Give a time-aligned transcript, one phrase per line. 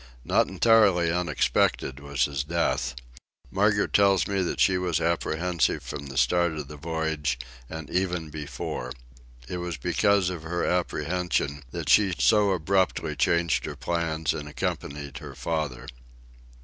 [0.25, 2.95] Not entirely unexpected was his death.
[3.51, 8.93] Margaret tells me that she was apprehensive from the start of the voyage—and even before.
[9.47, 15.19] It was because of her apprehension that she so abruptly changed her plans and accompanied
[15.19, 15.85] her father.